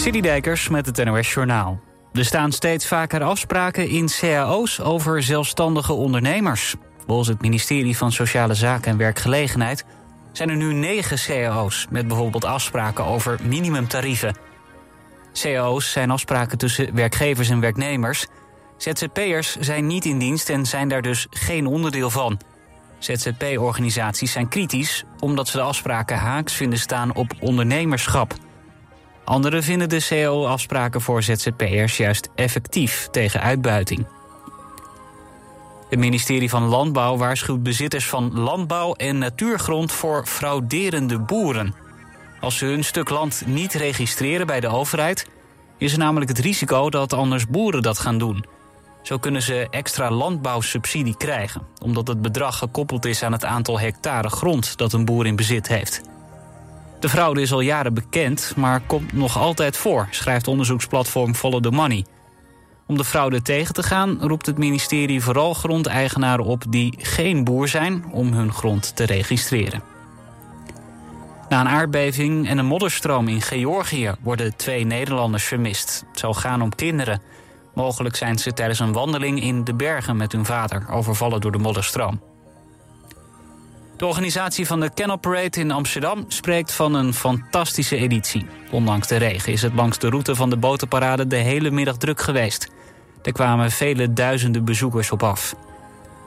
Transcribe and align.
Dijkers 0.00 0.68
met 0.68 0.86
het 0.86 1.04
NOS 1.04 1.32
Journaal. 1.32 1.80
Er 2.12 2.24
staan 2.24 2.52
steeds 2.52 2.86
vaker 2.86 3.22
afspraken 3.22 3.88
in 3.88 4.08
cao's 4.20 4.80
over 4.80 5.22
zelfstandige 5.22 5.92
ondernemers. 5.92 6.74
Volgens 7.06 7.28
het 7.28 7.40
ministerie 7.40 7.96
van 7.96 8.12
Sociale 8.12 8.54
Zaken 8.54 8.90
en 8.90 8.96
Werkgelegenheid... 8.96 9.84
zijn 10.32 10.48
er 10.48 10.56
nu 10.56 10.72
negen 10.72 11.18
cao's 11.26 11.86
met 11.90 12.08
bijvoorbeeld 12.08 12.44
afspraken 12.44 13.04
over 13.04 13.38
minimumtarieven. 13.42 14.36
cao's 15.32 15.92
zijn 15.92 16.10
afspraken 16.10 16.58
tussen 16.58 16.94
werkgevers 16.94 17.48
en 17.48 17.60
werknemers. 17.60 18.26
ZZP'ers 18.76 19.56
zijn 19.56 19.86
niet 19.86 20.04
in 20.04 20.18
dienst 20.18 20.48
en 20.48 20.66
zijn 20.66 20.88
daar 20.88 21.02
dus 21.02 21.26
geen 21.30 21.66
onderdeel 21.66 22.10
van. 22.10 22.40
ZZP-organisaties 22.98 24.32
zijn 24.32 24.48
kritisch 24.48 25.04
omdat 25.18 25.48
ze 25.48 25.56
de 25.56 25.62
afspraken 25.62 26.16
haaks 26.16 26.54
vinden 26.54 26.78
staan 26.78 27.14
op 27.14 27.32
ondernemerschap... 27.40 28.34
Anderen 29.30 29.62
vinden 29.62 29.88
de 29.88 30.06
CO-afspraken 30.08 31.00
voor 31.00 31.22
ZZP'ers 31.22 31.96
juist 31.96 32.28
effectief 32.34 33.08
tegen 33.10 33.40
uitbuiting. 33.40 34.06
Het 35.88 35.98
ministerie 35.98 36.50
van 36.50 36.62
Landbouw 36.62 37.16
waarschuwt 37.16 37.62
bezitters 37.62 38.08
van 38.08 38.40
landbouw 38.40 38.92
en 38.92 39.18
natuurgrond 39.18 39.92
voor 39.92 40.26
frauderende 40.26 41.18
boeren. 41.18 41.74
Als 42.40 42.58
ze 42.58 42.64
hun 42.64 42.84
stuk 42.84 43.08
land 43.08 43.42
niet 43.46 43.72
registreren 43.72 44.46
bij 44.46 44.60
de 44.60 44.68
overheid, 44.68 45.26
is 45.78 45.92
er 45.92 45.98
namelijk 45.98 46.30
het 46.30 46.38
risico 46.38 46.90
dat 46.90 47.12
anders 47.12 47.46
boeren 47.46 47.82
dat 47.82 47.98
gaan 47.98 48.18
doen. 48.18 48.44
Zo 49.02 49.18
kunnen 49.18 49.42
ze 49.42 49.66
extra 49.70 50.10
landbouwsubsidie 50.10 51.16
krijgen, 51.16 51.62
omdat 51.82 52.08
het 52.08 52.22
bedrag 52.22 52.58
gekoppeld 52.58 53.04
is 53.04 53.22
aan 53.22 53.32
het 53.32 53.44
aantal 53.44 53.80
hectare 53.80 54.28
grond 54.28 54.76
dat 54.76 54.92
een 54.92 55.04
boer 55.04 55.26
in 55.26 55.36
bezit 55.36 55.68
heeft. 55.68 56.09
De 57.00 57.08
fraude 57.08 57.40
is 57.40 57.52
al 57.52 57.60
jaren 57.60 57.94
bekend, 57.94 58.52
maar 58.56 58.80
komt 58.80 59.12
nog 59.12 59.38
altijd 59.38 59.76
voor, 59.76 60.08
schrijft 60.10 60.48
onderzoeksplatform 60.48 61.34
Follow 61.34 61.62
the 61.62 61.70
Money. 61.70 62.04
Om 62.86 62.96
de 62.96 63.04
fraude 63.04 63.42
tegen 63.42 63.74
te 63.74 63.82
gaan 63.82 64.18
roept 64.20 64.46
het 64.46 64.58
ministerie 64.58 65.22
vooral 65.22 65.54
grondeigenaren 65.54 66.44
op 66.44 66.64
die 66.68 66.94
geen 66.98 67.44
boer 67.44 67.68
zijn 67.68 68.04
om 68.10 68.32
hun 68.32 68.52
grond 68.52 68.96
te 68.96 69.04
registreren. 69.04 69.82
Na 71.48 71.60
een 71.60 71.68
aardbeving 71.68 72.48
en 72.48 72.58
een 72.58 72.66
modderstroom 72.66 73.28
in 73.28 73.42
Georgië 73.42 74.14
worden 74.20 74.56
twee 74.56 74.84
Nederlanders 74.84 75.44
vermist. 75.44 76.04
Het 76.10 76.18
zou 76.18 76.34
gaan 76.34 76.62
om 76.62 76.74
kinderen. 76.74 77.22
Mogelijk 77.74 78.16
zijn 78.16 78.38
ze 78.38 78.52
tijdens 78.52 78.78
een 78.78 78.92
wandeling 78.92 79.42
in 79.42 79.64
de 79.64 79.74
bergen 79.74 80.16
met 80.16 80.32
hun 80.32 80.44
vader 80.44 80.88
overvallen 80.90 81.40
door 81.40 81.52
de 81.52 81.58
modderstroom. 81.58 82.29
De 84.00 84.06
organisatie 84.06 84.66
van 84.66 84.80
de 84.80 84.90
Canal 84.94 85.16
Parade 85.16 85.60
in 85.60 85.70
Amsterdam 85.70 86.24
spreekt 86.28 86.72
van 86.72 86.94
een 86.94 87.14
fantastische 87.14 87.96
editie. 87.96 88.46
Ondanks 88.70 89.08
de 89.08 89.16
regen 89.16 89.52
is 89.52 89.62
het 89.62 89.74
langs 89.74 89.98
de 89.98 90.08
route 90.08 90.34
van 90.34 90.50
de 90.50 90.56
botenparade 90.56 91.26
de 91.26 91.36
hele 91.36 91.70
middag 91.70 91.96
druk 91.96 92.20
geweest. 92.20 92.68
Er 93.22 93.32
kwamen 93.32 93.70
vele 93.70 94.12
duizenden 94.12 94.64
bezoekers 94.64 95.10
op 95.10 95.22
af. 95.22 95.54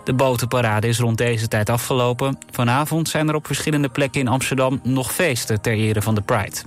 De 0.03 0.13
botenparade 0.13 0.87
is 0.87 0.99
rond 0.99 1.17
deze 1.17 1.47
tijd 1.47 1.69
afgelopen. 1.69 2.37
Vanavond 2.51 3.09
zijn 3.09 3.27
er 3.27 3.35
op 3.35 3.45
verschillende 3.45 3.89
plekken 3.89 4.21
in 4.21 4.27
Amsterdam 4.27 4.79
nog 4.83 5.13
feesten 5.13 5.61
ter 5.61 5.73
ere 5.73 6.01
van 6.01 6.15
de 6.15 6.21
Pride. 6.21 6.57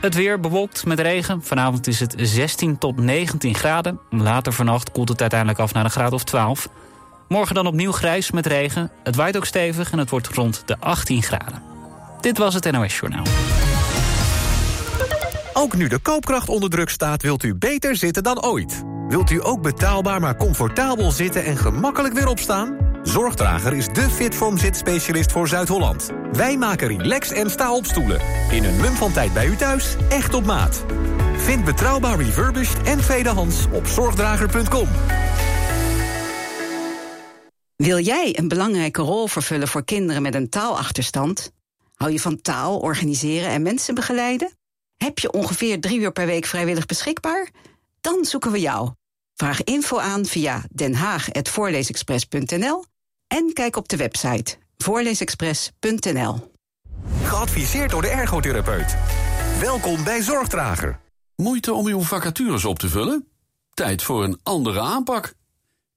Het 0.00 0.14
weer 0.14 0.40
bewolkt 0.40 0.86
met 0.86 1.00
regen. 1.00 1.42
Vanavond 1.42 1.86
is 1.86 2.00
het 2.00 2.14
16 2.16 2.78
tot 2.78 2.96
19 2.96 3.54
graden. 3.54 4.00
Later 4.10 4.52
vannacht 4.52 4.90
koelt 4.90 5.08
het 5.08 5.20
uiteindelijk 5.20 5.60
af 5.60 5.72
naar 5.72 5.84
een 5.84 5.90
graad 5.90 6.12
of 6.12 6.24
12. 6.24 6.68
Morgen 7.34 7.54
dan 7.54 7.66
opnieuw 7.66 7.92
grijs 7.92 8.30
met 8.30 8.46
regen. 8.46 8.90
Het 9.02 9.16
waait 9.16 9.36
ook 9.36 9.46
stevig 9.46 9.92
en 9.92 9.98
het 9.98 10.10
wordt 10.10 10.28
rond 10.28 10.62
de 10.66 10.76
18 10.78 11.22
graden. 11.22 11.62
Dit 12.20 12.38
was 12.38 12.54
het 12.54 12.70
NOS 12.70 12.98
Journaal. 12.98 13.24
Ook 15.52 15.76
nu 15.76 15.88
de 15.88 15.98
koopkracht 15.98 16.48
onder 16.48 16.70
druk 16.70 16.88
staat, 16.88 17.22
wilt 17.22 17.42
u 17.42 17.54
beter 17.54 17.96
zitten 17.96 18.22
dan 18.22 18.44
ooit. 18.44 18.82
Wilt 19.08 19.30
u 19.30 19.44
ook 19.44 19.62
betaalbaar 19.62 20.20
maar 20.20 20.36
comfortabel 20.36 21.10
zitten 21.10 21.44
en 21.44 21.56
gemakkelijk 21.56 22.14
weer 22.14 22.28
opstaan? 22.28 22.76
Zorgdrager 23.02 23.72
is 23.72 23.88
de 23.88 24.10
Fitform 24.10 24.58
zitspecialist 24.58 25.32
voor 25.32 25.48
Zuid-Holland. 25.48 26.10
Wij 26.32 26.56
maken 26.56 26.88
relax 26.88 27.30
en 27.30 27.50
sta 27.50 27.74
op 27.74 27.86
stoelen. 27.86 28.20
In 28.50 28.64
een 28.64 28.76
mum 28.76 28.94
van 28.94 29.12
tijd 29.12 29.32
bij 29.32 29.46
u 29.46 29.56
thuis, 29.56 29.96
echt 30.08 30.34
op 30.34 30.44
maat. 30.44 30.84
Vind 31.36 31.64
betrouwbaar 31.64 32.18
refurbished 32.18 32.82
en 32.82 32.98
tweedehands 32.98 33.66
op 33.72 33.86
zorgdrager.com. 33.86 34.88
Wil 37.76 37.98
jij 37.98 38.38
een 38.38 38.48
belangrijke 38.48 39.02
rol 39.02 39.26
vervullen 39.26 39.68
voor 39.68 39.84
kinderen 39.84 40.22
met 40.22 40.34
een 40.34 40.48
taalachterstand? 40.48 41.52
Hou 41.94 42.12
je 42.12 42.20
van 42.20 42.40
taal, 42.40 42.78
organiseren 42.78 43.48
en 43.48 43.62
mensen 43.62 43.94
begeleiden? 43.94 44.52
Heb 44.96 45.18
je 45.18 45.32
ongeveer 45.32 45.80
drie 45.80 46.00
uur 46.00 46.12
per 46.12 46.26
week 46.26 46.44
vrijwillig 46.44 46.86
beschikbaar? 46.86 47.50
Dan 48.00 48.24
zoeken 48.24 48.52
we 48.52 48.60
jou. 48.60 48.90
Vraag 49.34 49.64
info 49.64 49.98
aan 49.98 50.24
via 50.24 50.64
denhaag.voorleesexpress.nl 50.70 52.84
en 53.26 53.52
kijk 53.52 53.76
op 53.76 53.88
de 53.88 53.96
website 53.96 54.56
voorleesexpress.nl. 54.76 56.52
Geadviseerd 57.22 57.90
door 57.90 58.02
de 58.02 58.08
ergotherapeut. 58.08 58.96
Welkom 59.60 60.04
bij 60.04 60.22
Zorgdrager. 60.22 61.00
Moeite 61.36 61.72
om 61.72 61.86
uw 61.86 62.00
vacatures 62.00 62.64
op 62.64 62.78
te 62.78 62.88
vullen? 62.88 63.28
Tijd 63.70 64.02
voor 64.02 64.24
een 64.24 64.40
andere 64.42 64.80
aanpak. 64.80 65.34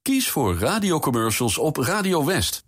Kies 0.07 0.29
voor 0.29 0.57
radiocommercials 0.57 1.57
op 1.57 1.77
Radio 1.77 2.25
West. 2.25 2.63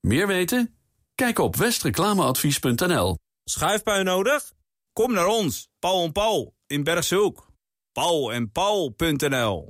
Meer 0.00 0.26
weten? 0.26 0.74
Kijk 1.14 1.38
op 1.38 1.56
westreclameadvies.nl. 1.56 3.18
Schuifpui 3.44 4.02
nodig? 4.02 4.52
Kom 4.92 5.12
naar 5.12 5.26
ons, 5.26 5.68
Paul 5.78 6.04
en 6.04 6.12
Paul 6.12 6.54
in 6.66 6.84
Bergshoek. 6.84 7.46
Paul 7.92 8.32
en 8.32 8.52
Paul.nl. 8.52 9.68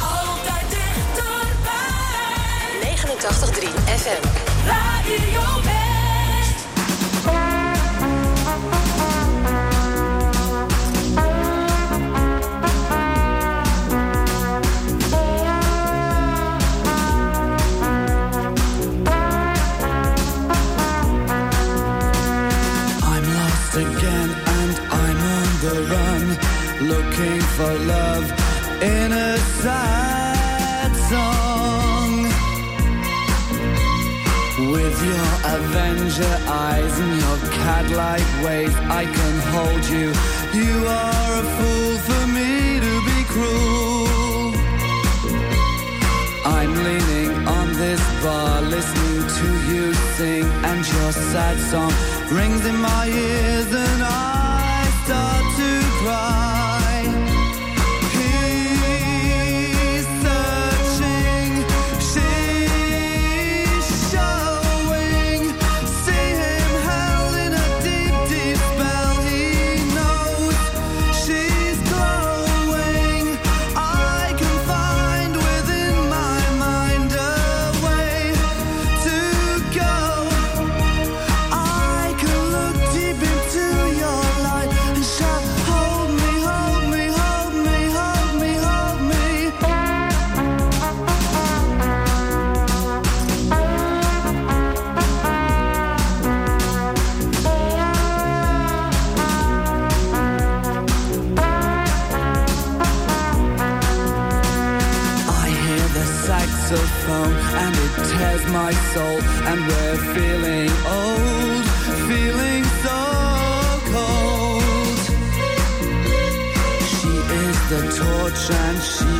Altijd 0.00 0.70
dichterbij. 0.70 1.94
89.3 2.96 3.68
FM. 3.84 4.26
Radio 4.66 5.62
West. 5.62 5.83
For 27.56 27.78
love 27.96 28.24
in 28.82 29.12
a 29.12 29.38
sad 29.62 30.90
song. 31.12 32.10
With 34.72 34.98
your 35.10 35.28
Avenger 35.56 36.36
eyes 36.48 36.94
and 36.98 37.14
your 37.22 37.38
cat-like 37.62 38.30
ways, 38.44 38.74
I 39.00 39.04
can 39.04 39.36
hold 39.54 39.84
you. 39.94 40.08
You 40.60 40.74
are 41.02 41.30
a 41.42 41.46
fool 41.56 41.94
for 42.08 42.24
me 42.36 42.80
to 42.86 42.94
be 43.08 43.18
cruel. 43.34 44.52
I'm 46.56 46.74
leaning 46.86 47.32
on 47.46 47.66
this 47.74 48.02
bar, 48.22 48.62
listening 48.62 49.20
to 49.38 49.48
you 49.70 49.94
sing, 50.16 50.46
and 50.70 50.80
your 50.94 51.12
sad 51.30 51.56
song 51.70 51.92
rings 52.36 52.66
in 52.66 52.76
my 52.80 53.06
ears, 53.06 53.70
and 53.86 54.02
I 54.02 54.90
start 55.04 55.44
to 55.60 55.70
cry. 56.02 56.53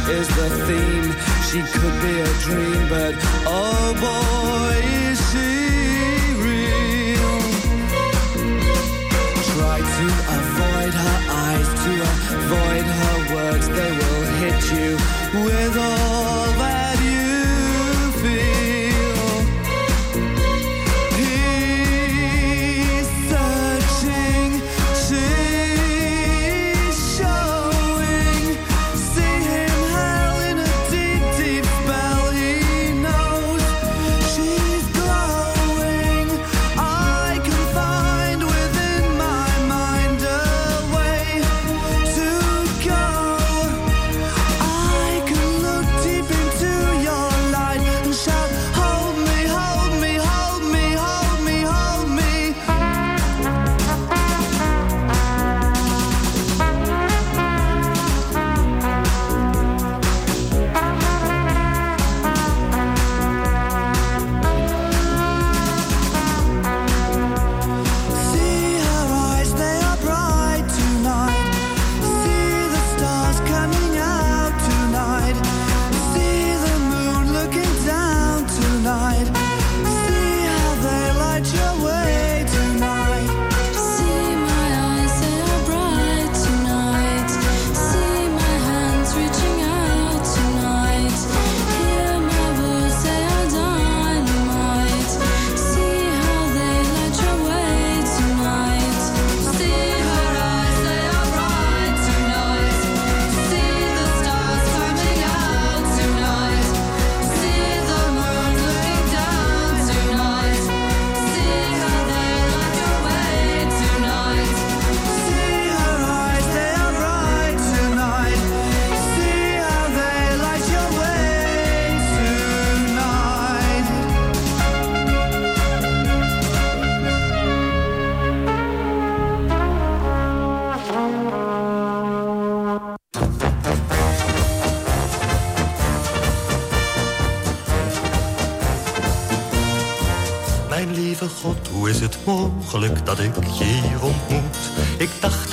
Is 0.08 0.28
the 0.28 0.48
theme. 0.66 1.10
She 1.48 1.60
could 1.78 1.96
be 2.02 2.14
a 2.20 2.32
dream, 2.46 2.88
but 2.88 3.14
oh 3.46 3.94
boy, 4.04 4.53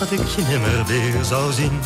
dat 0.02 0.12
ik 0.12 0.28
je 0.28 0.42
nimmer 0.42 0.86
weer 0.86 1.24
zou 1.24 1.52
zien. 1.52 1.80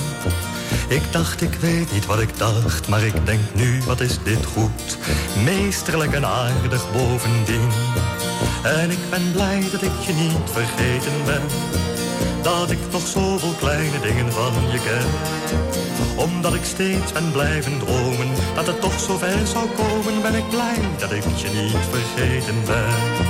Ik 0.87 1.11
dacht, 1.11 1.41
ik 1.41 1.53
weet 1.53 1.91
niet 1.91 2.05
wat 2.05 2.19
ik 2.19 2.37
dacht, 2.37 2.87
maar 2.87 3.03
ik 3.03 3.25
denk 3.25 3.39
nu, 3.53 3.81
wat 3.85 3.99
is 3.99 4.17
dit 4.23 4.45
goed? 4.45 4.97
Meesterlijk 5.43 6.13
en 6.13 6.25
aardig 6.25 6.91
bovendien. 6.91 7.69
En 8.63 8.91
ik 8.91 9.09
ben 9.09 9.31
blij 9.31 9.63
dat 9.71 9.81
ik 9.81 9.99
je 10.05 10.13
niet 10.13 10.49
vergeten 10.51 11.25
ben. 11.25 11.41
Dat 12.41 12.71
ik 12.71 12.79
nog 12.91 13.07
zoveel 13.07 13.53
kleine 13.59 13.99
dingen 13.99 14.31
van 14.31 14.53
je 14.71 14.79
ken. 14.79 15.07
Omdat 16.15 16.53
ik 16.53 16.63
steeds 16.63 17.11
ben 17.11 17.31
blijven 17.31 17.79
dromen, 17.79 18.29
dat 18.55 18.67
het 18.67 18.81
toch 18.81 18.99
zo 18.99 19.17
ver 19.17 19.47
zou 19.47 19.69
komen, 19.69 20.21
ben 20.21 20.35
ik 20.35 20.49
blij 20.49 20.79
dat 20.99 21.11
ik 21.11 21.23
je 21.35 21.49
niet 21.49 21.77
vergeten 21.91 22.55
ben. 22.65 23.23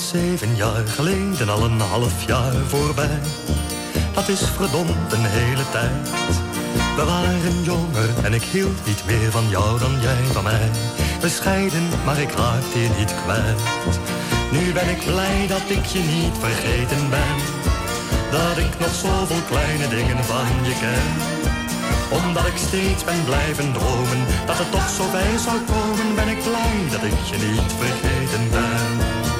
Zeven 0.00 0.56
jaar 0.56 0.86
geleden, 0.86 1.48
al 1.48 1.64
een 1.64 1.80
half 1.80 2.26
jaar 2.26 2.52
voorbij. 2.66 3.18
Dat 4.14 4.28
is 4.28 4.42
verdomd 4.56 5.12
een 5.12 5.24
hele 5.24 5.70
tijd. 5.70 6.08
We 6.96 7.04
waren 7.04 7.62
jonger 7.62 8.10
en 8.24 8.32
ik 8.34 8.42
hield 8.42 8.86
niet 8.86 9.02
meer 9.06 9.30
van 9.30 9.48
jou 9.48 9.78
dan 9.78 10.00
jij 10.00 10.24
van 10.32 10.44
mij. 10.44 10.70
Bescheiden, 11.20 11.88
maar 12.04 12.18
ik 12.18 12.30
raakte 12.30 12.78
je 12.78 12.88
niet 12.98 13.14
kwijt. 13.22 13.60
Nu 14.52 14.72
ben 14.72 14.88
ik 14.88 15.04
blij 15.04 15.46
dat 15.48 15.66
ik 15.76 15.84
je 15.84 15.98
niet 15.98 16.36
vergeten 16.40 17.10
ben. 17.10 17.36
Dat 18.30 18.56
ik 18.66 18.78
nog 18.78 18.94
zoveel 18.94 19.44
kleine 19.50 19.88
dingen 19.88 20.24
van 20.24 20.50
je 20.68 20.74
ken. 20.82 21.08
Omdat 22.18 22.46
ik 22.46 22.56
steeds 22.56 23.04
ben 23.04 23.24
blijven 23.24 23.72
dromen, 23.72 24.20
dat 24.46 24.58
het 24.58 24.70
toch 24.70 24.88
zo 24.88 25.04
bij 25.10 25.36
zou 25.46 25.58
komen, 25.72 26.14
ben 26.14 26.28
ik 26.28 26.42
blij 26.42 26.78
dat 26.90 27.02
ik 27.10 27.20
je 27.30 27.38
niet 27.46 27.72
vergeten 27.82 28.44
ben. 28.50 29.39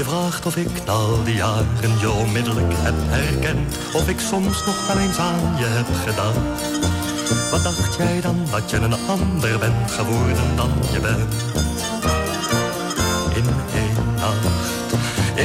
Je 0.00 0.06
vraagt 0.06 0.46
of 0.46 0.56
ik 0.56 0.88
al 0.88 1.24
die 1.24 1.34
jaren 1.34 1.98
je 2.00 2.10
onmiddellijk 2.10 2.72
heb 2.86 2.94
herkend. 2.98 3.76
Of 3.92 4.08
ik 4.08 4.20
soms 4.20 4.64
nog 4.66 4.86
wel 4.86 4.98
eens 5.04 5.18
aan 5.18 5.56
je 5.62 5.68
heb 5.78 5.90
gedacht. 6.06 6.60
Wat 7.50 7.62
dacht 7.62 7.96
jij 7.96 8.20
dan 8.20 8.38
dat 8.50 8.70
je 8.70 8.76
een 8.76 8.98
ander 9.14 9.58
bent 9.58 9.90
geworden 9.90 10.48
dan 10.56 10.72
je 10.92 11.00
bent? 11.00 11.34
In 13.40 13.46
één 13.82 14.00
nacht. 14.22 14.88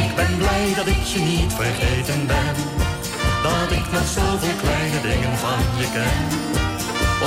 Ik 0.01 0.15
ben 0.15 0.33
blij 0.37 0.73
dat 0.79 0.87
ik 0.87 1.03
je 1.13 1.19
niet 1.19 1.53
vergeten 1.53 2.21
ben. 2.33 2.55
Dat 3.47 3.69
ik 3.79 3.85
nog 3.95 4.07
zoveel 4.17 4.57
kleine 4.63 4.99
dingen 5.09 5.35
van 5.45 5.61
je 5.79 5.87
ken. 5.95 6.21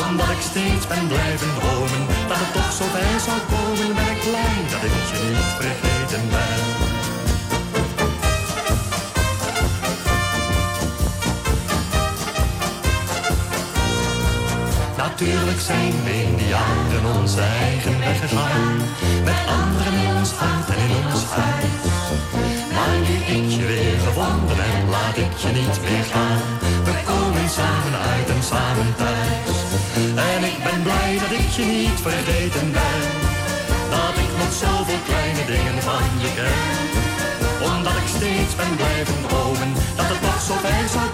Omdat 0.06 0.30
ik 0.37 0.42
steeds 0.50 0.87
ben 0.92 1.06
blijven 1.12 1.50
dromen. 1.58 2.02
Dat 2.30 2.40
het 2.42 2.52
toch 2.56 2.73
zo 2.78 2.85
bij 2.97 3.18
zou 3.26 3.38
komen. 3.52 3.88
Ben 3.99 4.11
ik 4.16 4.23
blij 4.28 4.58
dat 4.73 4.82
ik 4.90 4.97
je 5.11 5.18
niet 5.37 5.52
vergeten 5.61 6.25
ben. 6.35 6.78
Natuurlijk 15.18 15.60
zijn 15.60 15.94
we 16.04 16.12
in 16.22 16.37
die 16.37 16.48
jaren 16.48 17.04
onze 17.18 17.40
eigen 17.40 17.98
weg 17.98 18.18
gegaan. 18.20 18.76
Met 19.25 19.40
anderen 19.60 19.94
in 20.06 20.16
ons 20.16 20.30
hart 20.30 20.68
en 20.75 20.80
in 20.88 21.04
ons 21.12 21.25
huis. 21.25 21.82
Maar 22.75 22.98
nu 23.06 23.16
ik 23.37 23.48
je 23.56 23.64
weer 23.72 23.98
gevonden 24.06 24.58
heb, 24.66 24.88
laat 24.94 25.16
ik 25.26 25.34
je 25.42 25.50
niet 25.60 25.78
meer 25.87 26.06
gaan. 26.14 26.42
We 26.88 26.94
komen 27.10 27.48
samen 27.58 27.94
uit 28.12 28.28
en 28.37 28.42
samen 28.52 28.90
thuis. 29.00 29.58
En 30.30 30.40
ik 30.50 30.58
ben 30.66 30.80
blij 30.87 31.12
dat 31.22 31.32
ik 31.40 31.50
je 31.58 31.64
niet 31.76 31.98
vergeten 32.08 32.66
ben. 32.78 33.02
Dat 33.94 34.14
ik 34.25 34.32
nog 34.40 34.52
zoveel 34.64 35.02
kleine 35.08 35.44
dingen 35.52 35.78
van 35.88 36.06
je 36.22 36.30
ken. 36.38 36.76
Omdat 37.70 37.96
ik 38.02 38.08
steeds 38.16 38.54
ben 38.60 38.75
blijven 38.80 39.18
dromen, 39.26 39.70
dat 39.98 40.08
het 40.12 40.20
toch 40.26 40.42
zo 40.48 40.54
bij 40.66 40.87
zou 40.94 41.08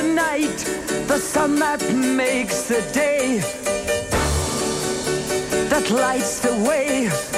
the 0.00 0.14
night, 0.14 0.58
the 1.08 1.18
sun 1.18 1.56
that 1.56 1.82
makes 1.92 2.68
the 2.68 2.82
day, 2.92 3.38
that 5.70 5.90
lights 5.90 6.38
the 6.40 6.54
way. 6.68 7.37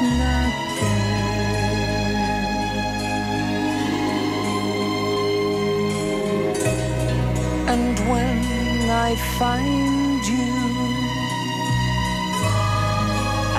And 0.00 0.06
when 8.08 8.90
I 8.90 9.16
find 9.38 10.24
you, 10.24 10.54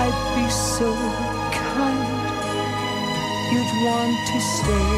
I'd 0.00 0.20
be 0.34 0.48
so 0.48 0.94
kind, 1.52 2.32
you'd 3.52 3.72
want 3.84 4.16
to 4.30 4.40
stay. 4.40 4.92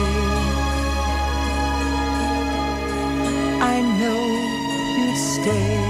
I 3.61 3.83
know 3.99 4.23
you'd 4.97 5.17
stay. 5.17 5.82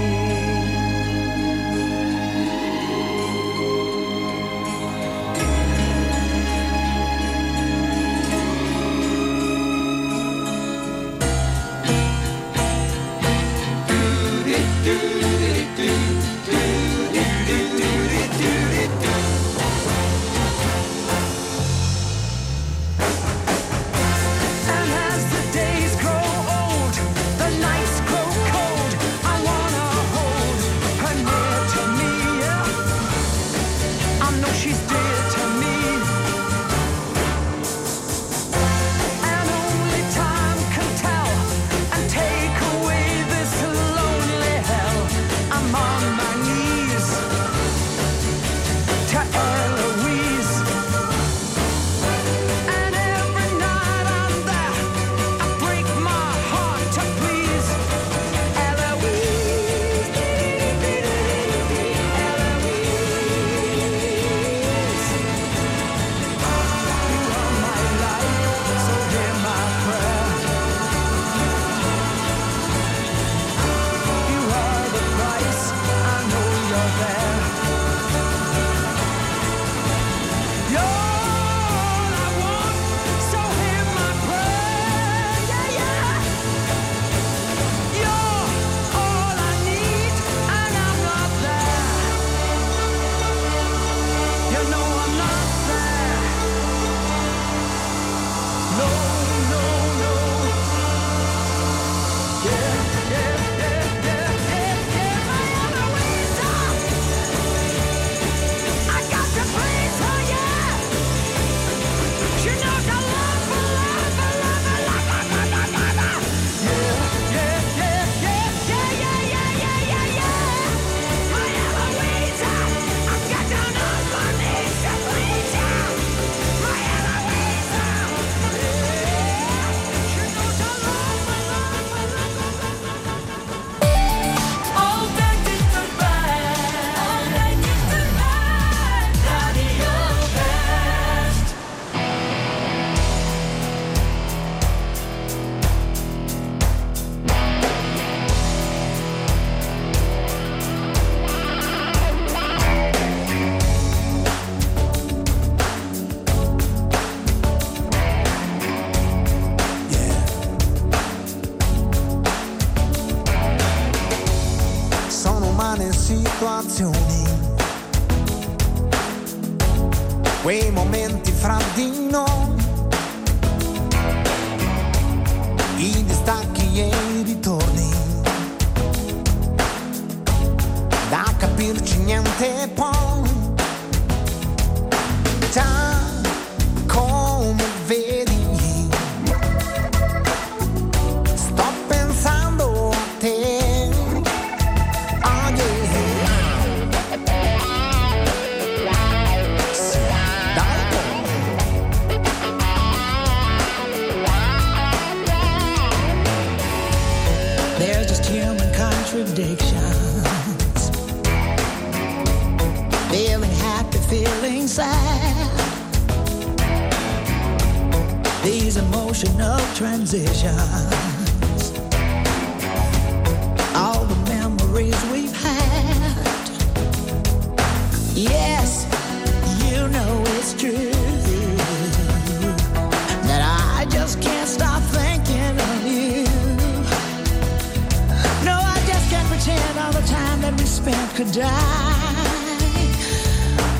could 241.15 241.31
die. 241.31 241.47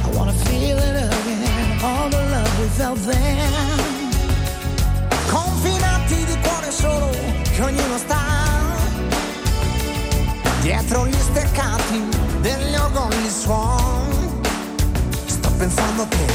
I 0.06 0.10
wanna 0.16 0.34
feel 0.34 0.78
it 0.78 0.96
again, 0.96 1.80
all 1.84 2.08
the 2.10 2.22
love 2.30 2.60
we 2.60 2.68
felt 2.78 3.00
then. 3.08 3.80
Confinati 5.32 6.26
di 6.26 6.38
cuore 6.42 6.72
solo 6.72 7.10
che 7.42 7.62
ognuno 7.62 7.98
sta. 7.98 8.22
Dietro 10.62 11.08
gli 11.08 11.20
steccati 11.20 12.04
degli 12.42 12.76
orgogli 12.76 13.30
suon. 13.30 14.42
Sto 15.26 15.50
pensando 15.58 16.04
a 16.04 16.06
te. 16.06 16.33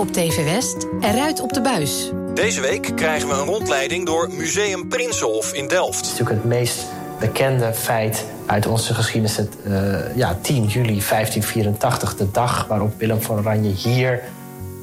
op 0.00 0.12
TV 0.12 0.44
West 0.44 0.86
eruit 1.00 1.40
op 1.40 1.52
de 1.52 1.60
buis. 1.60 2.10
Deze 2.34 2.60
week 2.60 2.92
krijgen 2.96 3.28
we 3.28 3.34
een 3.34 3.44
rondleiding 3.44 4.06
door 4.06 4.30
Museum 4.32 4.88
Prinsenhof 4.88 5.52
in 5.52 5.68
Delft. 5.68 5.96
Het 5.96 6.06
is 6.06 6.10
natuurlijk 6.10 6.42
het 6.42 6.52
meest 6.52 6.86
bekende 7.20 7.74
feit 7.74 8.24
uit 8.46 8.66
onze 8.66 8.94
geschiedenis. 8.94 9.36
Het, 9.36 9.56
eh, 9.64 10.16
ja, 10.16 10.38
10 10.40 10.64
juli 10.64 11.02
1584, 11.02 12.16
de 12.16 12.30
dag 12.30 12.66
waarop 12.66 12.98
Willem 12.98 13.22
van 13.22 13.38
Oranje 13.38 13.70
hier 13.70 14.22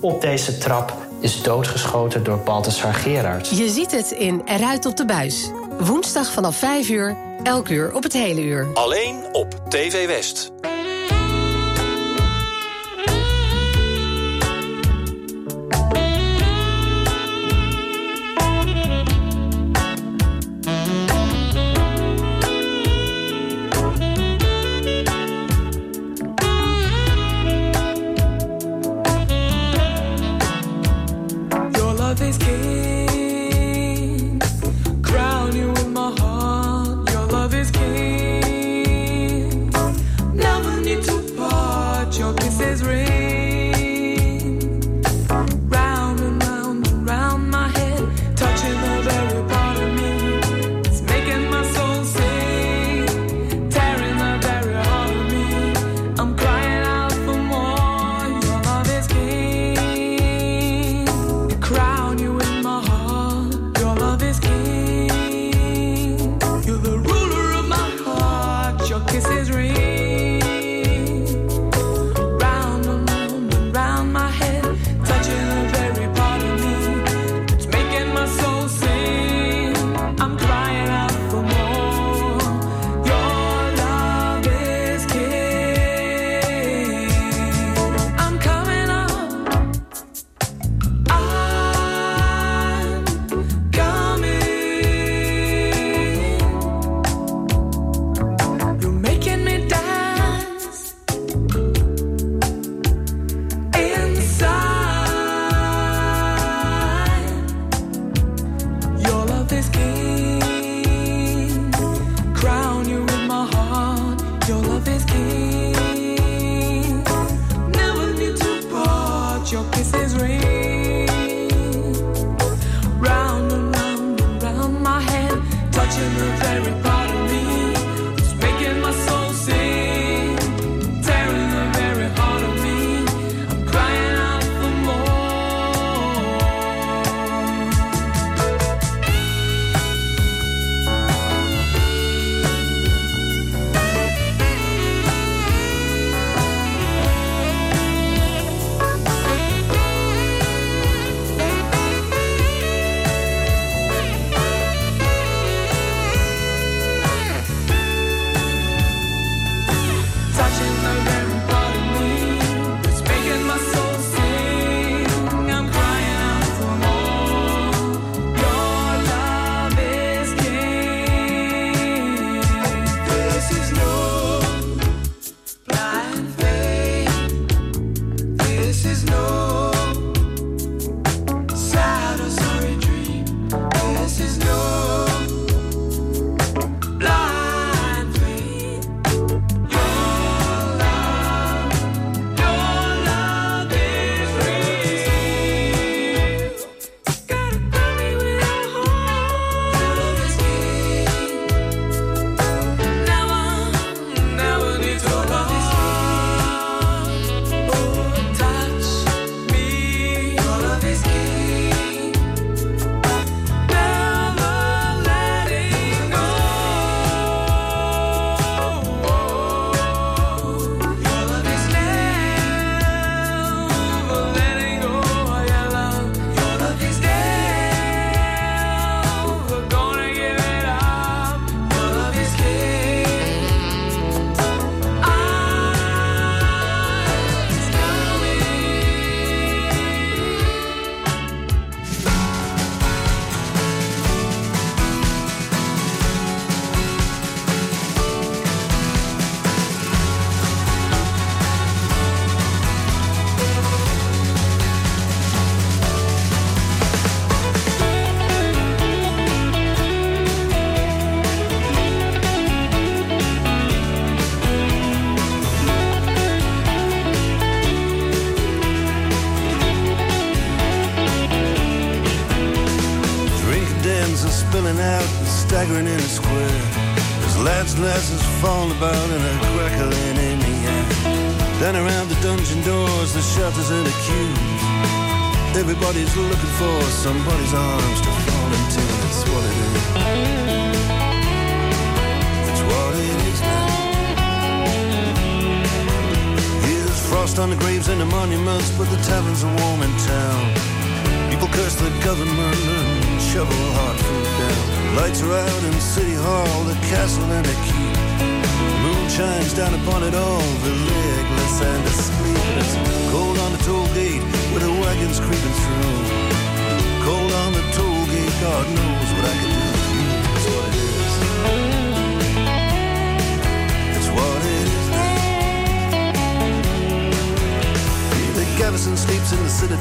op 0.02 0.21
deze 0.21 0.58
trap 0.58 0.97
is 1.19 1.41
doodgeschoten 1.41 2.23
door 2.23 2.39
Balthasar 2.39 2.93
Gerard. 2.93 3.49
Je 3.49 3.69
ziet 3.69 3.91
het 3.91 4.12
in 4.12 4.41
Eruit 4.45 4.86
op 4.86 4.97
de 4.97 5.06
buis. 5.06 5.52
Woensdag 5.80 6.32
vanaf 6.32 6.56
5 6.56 6.89
uur, 6.89 7.17
elk 7.43 7.69
uur 7.69 7.93
op 7.93 8.04
het 8.04 8.13
hele 8.13 8.41
uur. 8.41 8.67
Alleen 8.73 9.23
op 9.32 9.62
TV 9.69 10.08
West. 10.08 10.52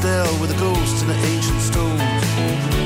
In 0.05 0.41
with 0.41 0.51
the 0.51 0.59
ghosts 0.59 1.03
in 1.03 1.09
the 1.09 1.15
ancient 1.15 1.61
stones. 1.61 2.03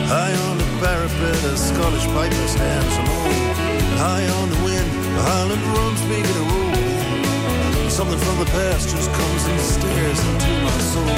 High 0.08 0.34
on 0.48 0.58
the 0.58 0.68
parapet, 0.84 1.36
a 1.44 1.56
Scottish 1.56 2.06
piper 2.12 2.46
stands 2.48 2.96
alone. 2.96 3.56
High 3.96 4.26
on 4.40 4.50
the 4.50 4.60
wind, 4.64 4.88
the 5.16 5.22
Highland 5.22 5.62
drums 5.64 6.02
begin 6.12 6.34
to 6.40 6.44
roll. 6.52 7.90
Something 7.90 8.18
from 8.18 8.38
the 8.38 8.50
past 8.52 8.90
just 8.90 9.10
comes 9.10 9.42
and 9.48 9.60
stares 9.60 10.20
into 10.28 10.52
my 10.68 10.78
soul. 10.92 11.16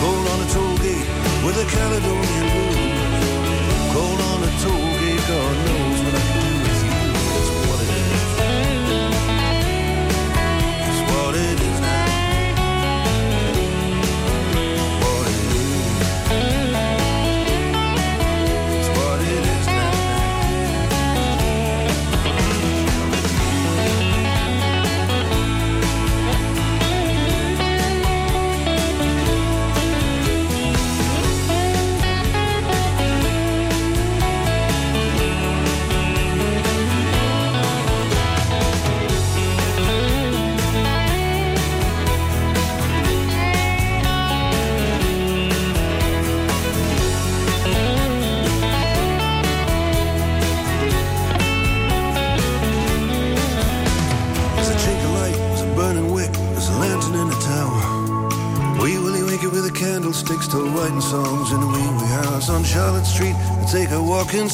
Cold 0.00 0.26
on 0.32 0.38
the 0.42 0.48
toll 0.54 0.76
gate 0.78 1.08
with 1.44 1.56
a 1.58 1.66
Caledonian 1.74 2.46
blue. 2.54 2.76
Cold 3.94 4.20
on 4.30 4.38
the 4.46 4.52
toll 4.62 4.90
gate, 5.02 5.24
God 5.26 5.54
knows 5.66 5.98
what 6.04 6.14
I 6.14 6.35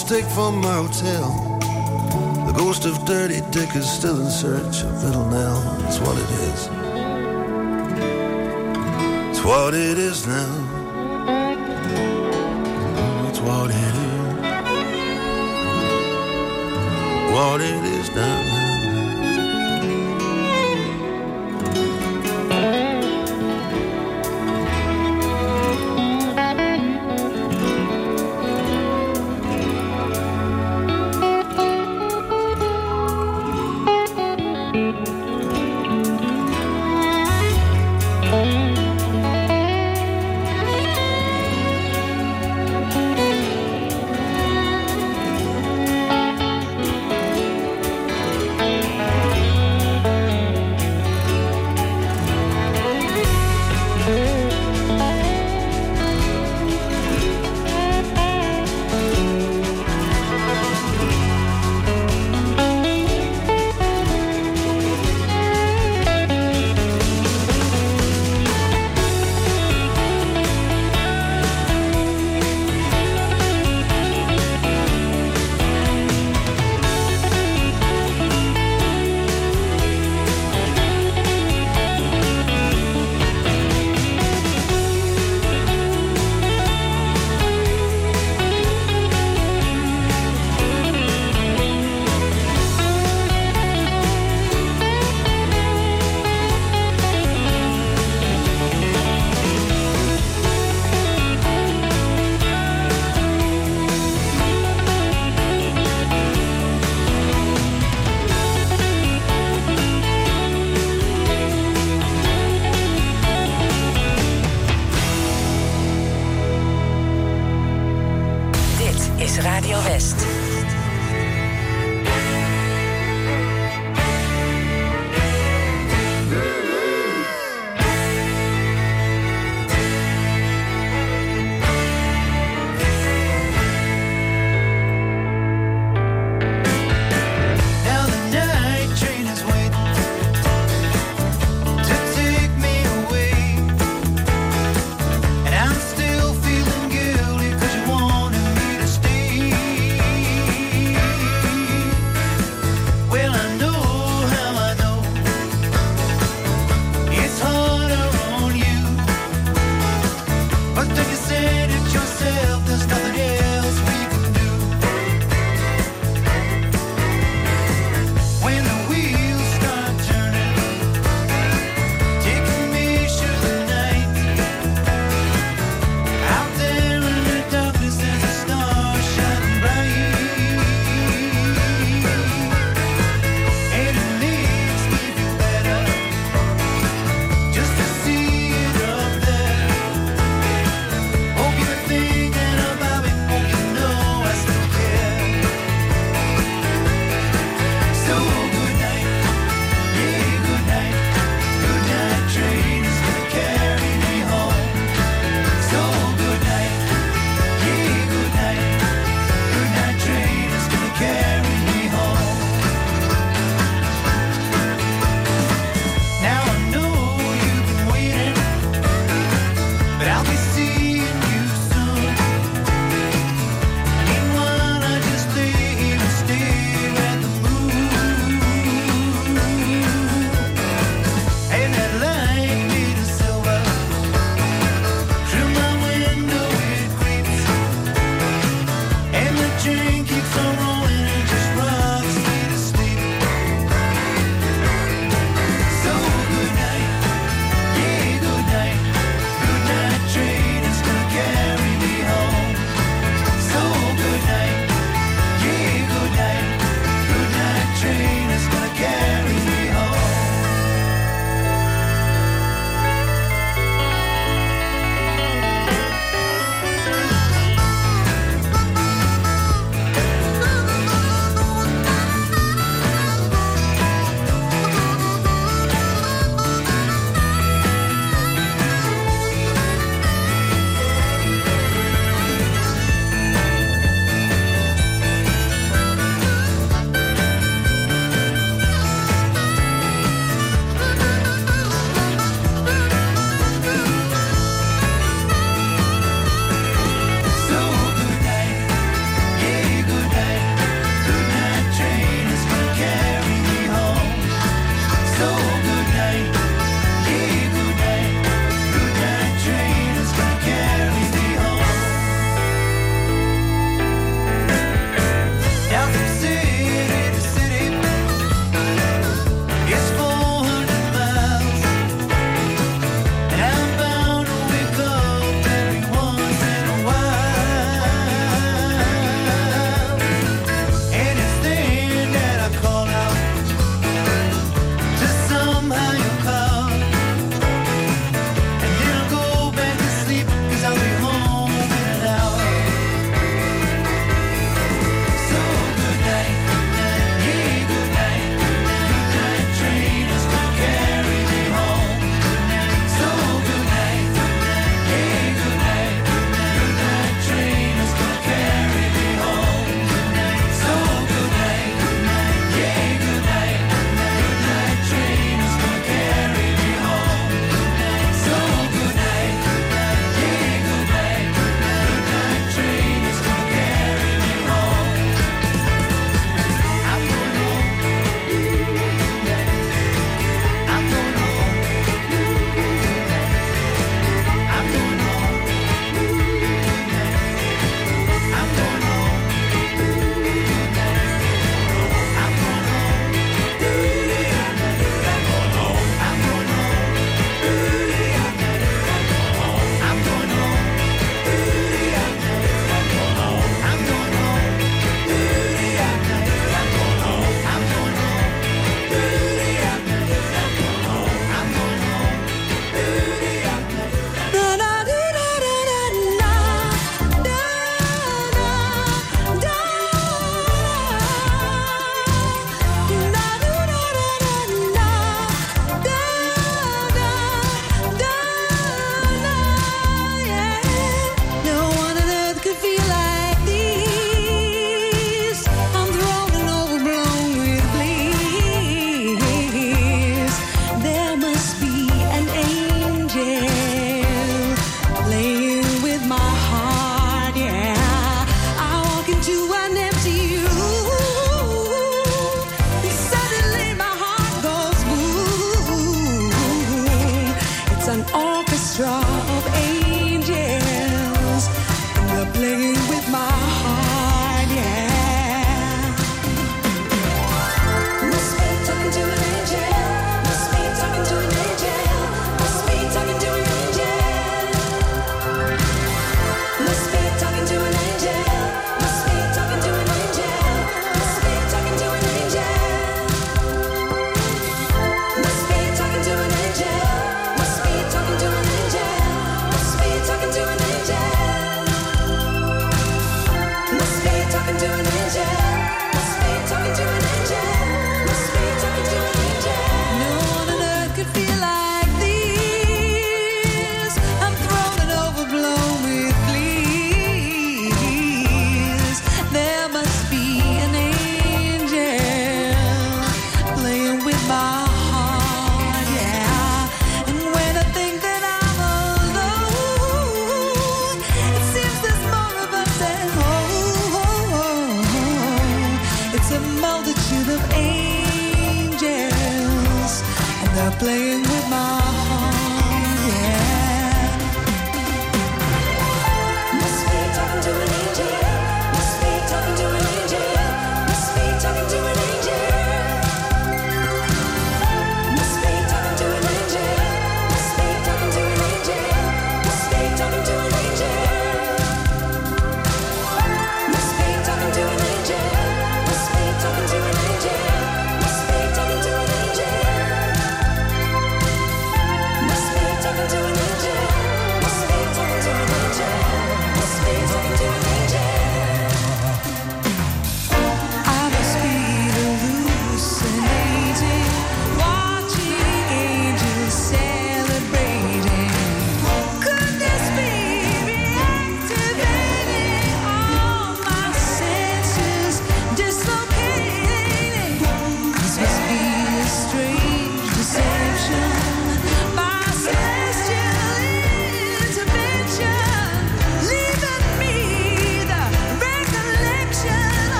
stick 0.00 0.24
from 0.24 0.62
my 0.62 0.72
hotel. 0.72 1.28
The 2.46 2.54
ghost 2.56 2.86
of 2.86 3.04
Dirty 3.04 3.42
Dick 3.50 3.76
is 3.76 3.88
still 3.88 4.18
in 4.18 4.30
search 4.30 4.82
of 4.82 5.04
Little 5.04 5.26
Nell. 5.26 5.60
It's 5.86 5.98
what 5.98 6.16
it 6.16 6.30
is. 6.48 6.68
It's 9.28 9.44
what 9.44 9.74
it 9.74 9.98
is 9.98 10.26
now. 10.26 10.52
It's 13.28 13.40
what 13.40 13.70
it 13.70 13.76
is. 13.76 14.10
What 17.34 17.60
it 17.60 17.84
is 17.84 18.10
now. 18.14 18.59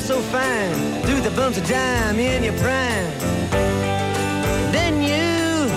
so 0.00 0.20
fine 0.20 0.74
through 1.02 1.20
the 1.20 1.30
bumps 1.36 1.58
of 1.58 1.68
dime 1.68 2.18
in 2.18 2.42
your 2.42 2.54
prime. 2.54 3.10
Then 4.72 5.00
you. 5.02 5.68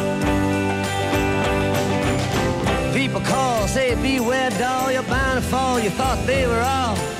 People 2.97 3.21
call, 3.21 3.67
say 3.67 3.93
beware, 3.95 4.49
doll. 4.51 4.91
You're 4.91 5.03
bound 5.03 5.43
to 5.43 5.49
fall. 5.49 5.79
You 5.79 5.91
thought 5.91 6.25
they 6.25 6.47
were 6.47 6.61
all. 6.61 7.16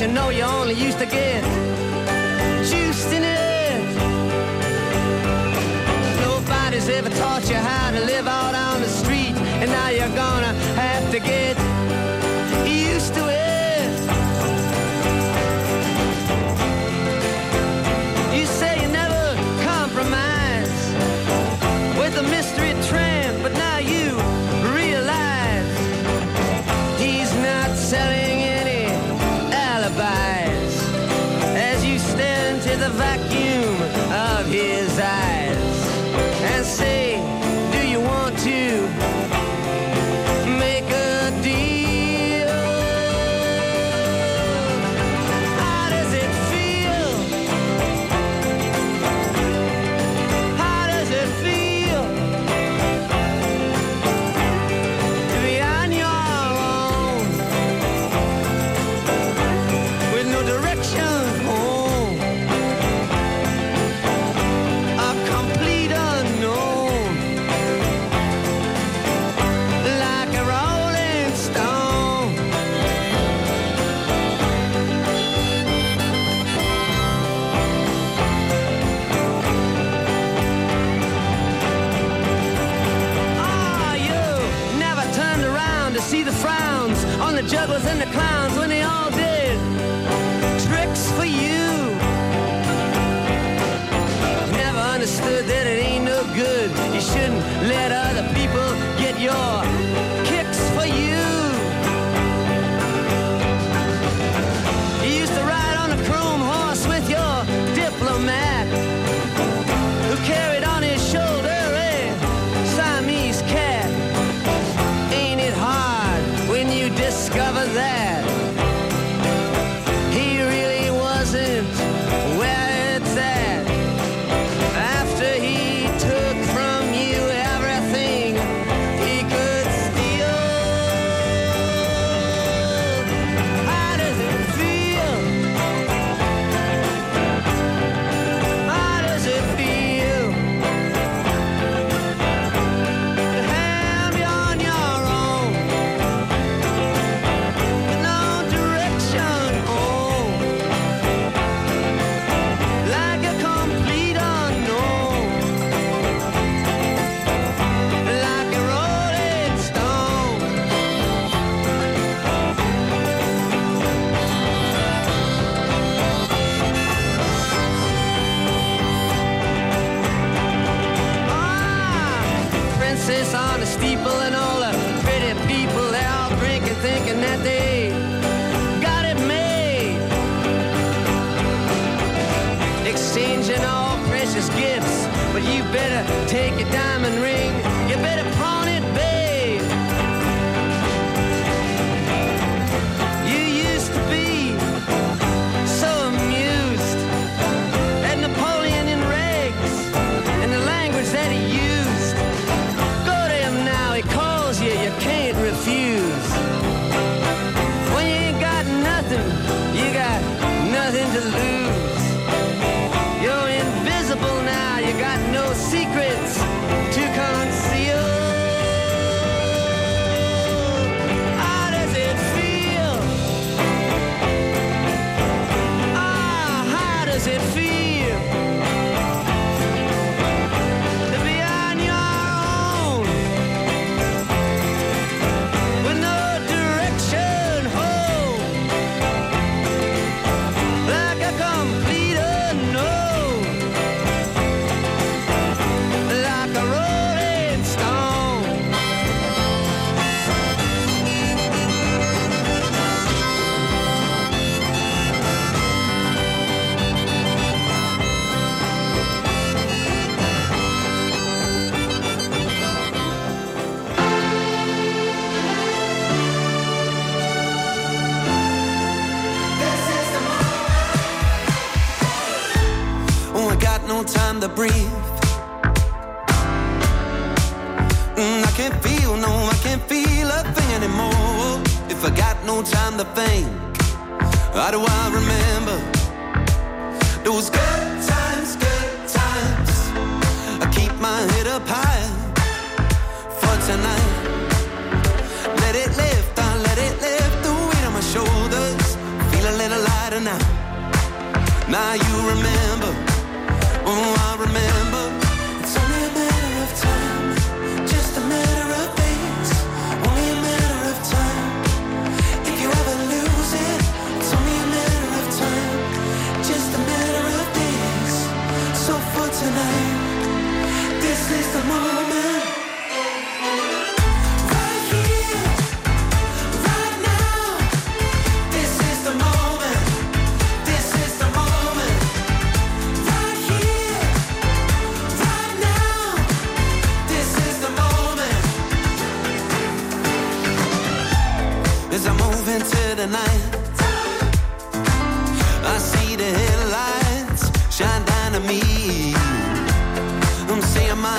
you 0.00 0.08
know 0.08 0.30
you 0.30 0.42
only 0.42 0.72
used 0.72 0.98
to 0.98 1.04
get 1.04 1.44
juiced 2.64 3.12
in 3.12 3.22
it. 3.22 3.80
Nobody's 6.22 6.88
ever 6.88 7.10
taught 7.10 7.46
you 7.50 7.56
how 7.56 7.90
to 7.90 8.00
live 8.06 8.26
out 8.26 8.54
on 8.54 8.80
the 8.80 8.88
street, 8.88 9.36
and 9.60 9.70
now 9.70 9.90
you're 9.90 10.16
gonna 10.16 10.54
have 10.80 11.10
to 11.10 11.20
get 11.20 11.69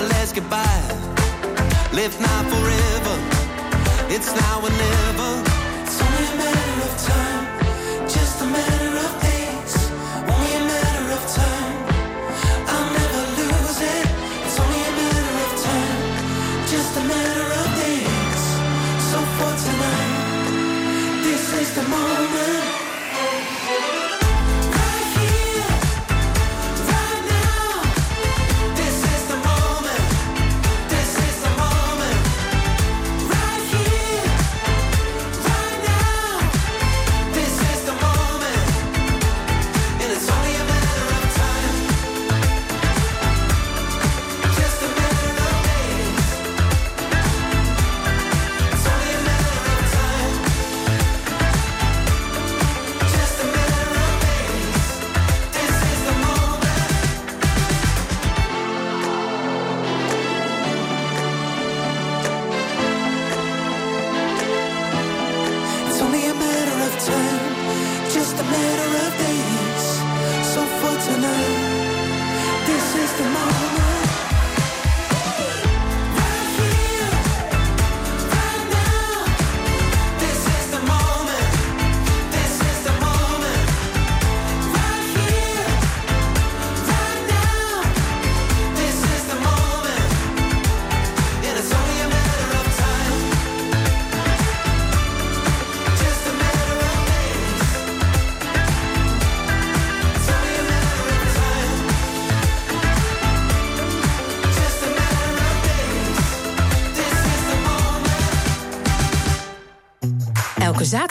my 0.01 0.07
last 0.07 0.35
goodbye. 0.35 0.87
Live 1.93 2.15
now 2.19 2.41
forever. 2.53 3.15
It's 4.09 4.31
now 4.41 4.55
or 4.65 4.73
never. 4.85 5.31
It's 5.83 5.99
only 6.05 6.25
a 6.31 6.35
matter 6.41 6.77
of 6.87 6.93
time. 7.11 7.43
Just 8.15 8.41
a 8.41 8.47
matter 8.57 8.93
of 9.05 9.11
days. 9.29 9.73
Only 10.33 10.51
a 10.61 10.63
matter 10.73 11.07
of 11.17 11.21
time. 11.41 11.75
I'll 12.73 12.89
never 12.99 13.21
lose 13.39 13.79
it. 13.95 14.07
It's 14.45 14.57
only 14.63 14.81
a 14.91 14.93
matter 15.01 15.35
of 15.45 15.51
time. 15.69 15.99
Just 16.73 16.91
a 17.01 17.03
matter 17.13 17.47
of 17.61 17.67
days. 17.85 18.43
So 19.09 19.17
for 19.37 19.53
tonight, 19.65 21.23
this 21.25 21.43
is 21.61 21.75
the 21.75 21.83
moment. 21.83 22.30